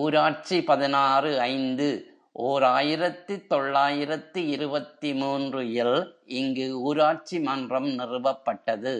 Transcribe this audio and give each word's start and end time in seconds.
ஊராட்சி 0.00 0.62
பதினாறு 0.62 1.40
ஐந்து 1.40 1.86
ஓர் 2.32 2.62
ஆயிரத்து 2.62 3.46
தொள்ளாயிரத்து 3.46 4.46
இருபத்து 4.48 5.14
மூன்று 5.14 5.72
இல் 5.72 6.00
இங்கு 6.24 6.80
ஊராட்சி 6.80 7.40
மன்றம் 7.40 7.88
நிறுவப்பட்டது. 7.98 8.94